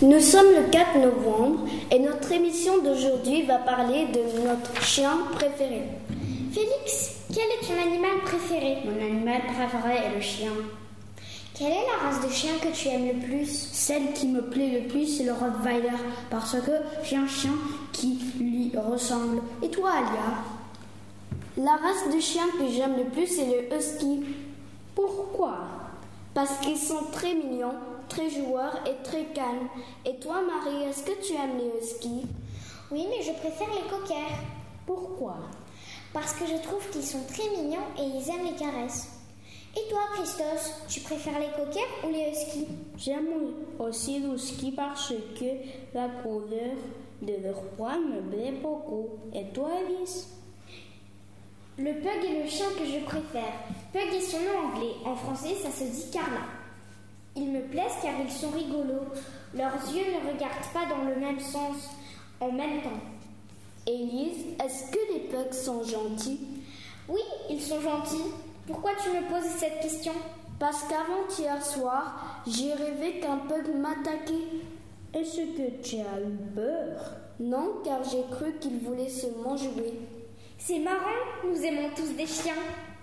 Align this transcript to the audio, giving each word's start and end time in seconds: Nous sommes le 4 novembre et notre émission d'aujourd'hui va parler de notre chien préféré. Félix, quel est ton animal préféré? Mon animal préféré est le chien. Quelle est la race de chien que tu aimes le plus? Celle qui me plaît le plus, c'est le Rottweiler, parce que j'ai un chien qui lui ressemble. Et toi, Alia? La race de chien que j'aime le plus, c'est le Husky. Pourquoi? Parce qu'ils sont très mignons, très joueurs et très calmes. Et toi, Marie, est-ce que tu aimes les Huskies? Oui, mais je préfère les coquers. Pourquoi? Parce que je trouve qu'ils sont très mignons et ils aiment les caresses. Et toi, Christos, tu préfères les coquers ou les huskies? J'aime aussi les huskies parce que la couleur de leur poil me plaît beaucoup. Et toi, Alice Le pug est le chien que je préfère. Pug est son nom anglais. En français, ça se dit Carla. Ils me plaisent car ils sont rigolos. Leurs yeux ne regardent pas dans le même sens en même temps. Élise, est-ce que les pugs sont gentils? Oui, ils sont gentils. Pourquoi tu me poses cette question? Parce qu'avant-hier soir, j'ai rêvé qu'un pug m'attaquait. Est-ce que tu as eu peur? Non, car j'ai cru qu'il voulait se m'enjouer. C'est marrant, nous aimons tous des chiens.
Nous 0.00 0.20
sommes 0.20 0.54
le 0.54 0.70
4 0.70 0.98
novembre 0.98 1.66
et 1.90 1.98
notre 1.98 2.30
émission 2.30 2.80
d'aujourd'hui 2.84 3.42
va 3.42 3.58
parler 3.58 4.06
de 4.06 4.46
notre 4.46 4.80
chien 4.80 5.18
préféré. 5.32 5.82
Félix, 6.52 7.16
quel 7.34 7.42
est 7.42 7.66
ton 7.66 7.82
animal 7.82 8.20
préféré? 8.24 8.78
Mon 8.84 9.04
animal 9.04 9.40
préféré 9.46 9.96
est 10.06 10.14
le 10.14 10.20
chien. 10.20 10.52
Quelle 11.52 11.72
est 11.72 11.86
la 11.86 12.08
race 12.08 12.24
de 12.24 12.32
chien 12.32 12.52
que 12.62 12.68
tu 12.72 12.86
aimes 12.86 13.08
le 13.08 13.26
plus? 13.26 13.48
Celle 13.72 14.12
qui 14.12 14.28
me 14.28 14.42
plaît 14.42 14.82
le 14.82 14.86
plus, 14.86 15.06
c'est 15.06 15.24
le 15.24 15.32
Rottweiler, 15.32 15.98
parce 16.30 16.52
que 16.52 16.70
j'ai 17.02 17.16
un 17.16 17.26
chien 17.26 17.54
qui 17.92 18.20
lui 18.38 18.70
ressemble. 18.76 19.42
Et 19.64 19.68
toi, 19.68 19.90
Alia? 19.90 20.44
La 21.56 21.72
race 21.72 22.14
de 22.14 22.20
chien 22.20 22.44
que 22.56 22.68
j'aime 22.72 22.96
le 22.96 23.10
plus, 23.10 23.26
c'est 23.26 23.46
le 23.46 23.76
Husky. 23.76 24.20
Pourquoi? 24.94 25.56
Parce 26.38 26.58
qu'ils 26.58 26.78
sont 26.78 27.02
très 27.10 27.34
mignons, 27.34 27.74
très 28.08 28.30
joueurs 28.30 28.78
et 28.86 29.02
très 29.02 29.24
calmes. 29.34 29.68
Et 30.06 30.20
toi, 30.20 30.36
Marie, 30.40 30.84
est-ce 30.84 31.02
que 31.02 31.20
tu 31.20 31.32
aimes 31.32 31.58
les 31.58 31.80
Huskies? 31.80 32.26
Oui, 32.92 33.06
mais 33.10 33.24
je 33.24 33.32
préfère 33.32 33.66
les 33.74 33.90
coquers. 33.90 34.36
Pourquoi? 34.86 35.34
Parce 36.12 36.34
que 36.34 36.46
je 36.46 36.62
trouve 36.62 36.88
qu'ils 36.90 37.02
sont 37.02 37.24
très 37.26 37.48
mignons 37.60 37.82
et 37.98 38.02
ils 38.02 38.30
aiment 38.30 38.44
les 38.44 38.56
caresses. 38.56 39.08
Et 39.76 39.90
toi, 39.90 39.98
Christos, 40.14 40.84
tu 40.88 41.00
préfères 41.00 41.40
les 41.40 41.50
coquers 41.56 42.06
ou 42.06 42.12
les 42.12 42.30
huskies? 42.30 42.68
J'aime 42.96 43.26
aussi 43.80 44.20
les 44.20 44.28
huskies 44.28 44.70
parce 44.70 45.12
que 45.36 45.44
la 45.92 46.08
couleur 46.22 46.76
de 47.20 47.32
leur 47.42 47.60
poil 47.76 47.98
me 47.98 48.20
plaît 48.30 48.54
beaucoup. 48.62 49.08
Et 49.34 49.52
toi, 49.52 49.70
Alice 49.76 50.28
Le 51.78 51.92
pug 51.94 52.24
est 52.24 52.42
le 52.42 52.48
chien 52.48 52.66
que 52.76 52.84
je 52.84 53.04
préfère. 53.04 53.52
Pug 53.92 54.12
est 54.12 54.20
son 54.20 54.38
nom 54.38 54.68
anglais. 54.68 54.94
En 55.04 55.14
français, 55.14 55.54
ça 55.62 55.70
se 55.70 55.84
dit 55.84 56.10
Carla. 56.10 56.40
Ils 57.36 57.52
me 57.52 57.60
plaisent 57.62 57.98
car 58.02 58.14
ils 58.20 58.32
sont 58.32 58.50
rigolos. 58.50 59.06
Leurs 59.54 59.74
yeux 59.94 60.06
ne 60.12 60.32
regardent 60.32 60.72
pas 60.74 60.86
dans 60.90 61.04
le 61.04 61.14
même 61.14 61.38
sens 61.38 61.76
en 62.40 62.50
même 62.50 62.82
temps. 62.82 63.00
Élise, 63.86 64.44
est-ce 64.64 64.90
que 64.90 64.98
les 65.12 65.20
pugs 65.28 65.52
sont 65.52 65.84
gentils? 65.84 66.40
Oui, 67.08 67.20
ils 67.48 67.62
sont 67.62 67.80
gentils. 67.80 68.32
Pourquoi 68.66 68.90
tu 69.00 69.10
me 69.10 69.28
poses 69.28 69.48
cette 69.56 69.80
question? 69.80 70.12
Parce 70.58 70.82
qu'avant-hier 70.82 71.64
soir, 71.64 72.42
j'ai 72.44 72.72
rêvé 72.72 73.20
qu'un 73.20 73.36
pug 73.36 73.72
m'attaquait. 73.76 74.34
Est-ce 75.14 75.36
que 75.36 75.80
tu 75.80 75.96
as 75.96 76.20
eu 76.20 76.54
peur? 76.56 77.12
Non, 77.38 77.74
car 77.84 78.02
j'ai 78.02 78.24
cru 78.32 78.52
qu'il 78.58 78.80
voulait 78.80 79.08
se 79.08 79.28
m'enjouer. 79.44 79.94
C'est 80.60 80.80
marrant, 80.80 80.98
nous 81.44 81.64
aimons 81.64 81.90
tous 81.96 82.12
des 82.16 82.26
chiens. 82.26 82.54